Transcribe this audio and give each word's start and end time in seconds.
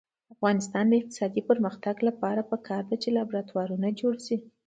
د 0.27 0.31
افغانستان 0.35 0.85
د 0.87 0.93
اقتصادي 0.99 1.41
پرمختګ 1.49 1.95
لپاره 2.07 2.41
پکار 2.51 2.81
ده 2.89 2.95
چې 3.03 3.09
لابراتوارونه 3.17 3.87
جوړ 3.99 4.13
شي. 4.25 4.37